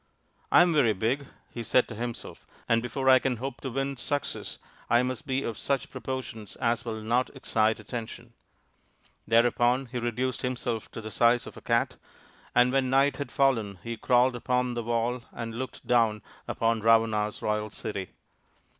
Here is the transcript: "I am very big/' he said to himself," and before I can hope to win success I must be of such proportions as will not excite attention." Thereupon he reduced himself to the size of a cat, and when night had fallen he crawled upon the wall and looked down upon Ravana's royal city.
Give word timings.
"I 0.51 0.63
am 0.63 0.73
very 0.73 0.95
big/' 0.95 1.27
he 1.51 1.61
said 1.61 1.87
to 1.87 1.93
himself," 1.93 2.47
and 2.67 2.81
before 2.81 3.07
I 3.07 3.19
can 3.19 3.35
hope 3.35 3.61
to 3.61 3.69
win 3.69 3.97
success 3.97 4.57
I 4.89 5.03
must 5.03 5.27
be 5.27 5.43
of 5.43 5.59
such 5.59 5.91
proportions 5.91 6.55
as 6.55 6.83
will 6.83 7.01
not 7.03 7.29
excite 7.35 7.79
attention." 7.79 8.33
Thereupon 9.27 9.85
he 9.91 9.99
reduced 9.99 10.41
himself 10.41 10.89
to 10.93 11.01
the 11.01 11.11
size 11.11 11.45
of 11.45 11.55
a 11.55 11.61
cat, 11.61 11.97
and 12.55 12.71
when 12.71 12.89
night 12.89 13.17
had 13.17 13.31
fallen 13.31 13.77
he 13.83 13.95
crawled 13.95 14.35
upon 14.35 14.73
the 14.73 14.81
wall 14.81 15.21
and 15.31 15.59
looked 15.59 15.85
down 15.85 16.23
upon 16.47 16.79
Ravana's 16.81 17.43
royal 17.43 17.69
city. 17.69 18.09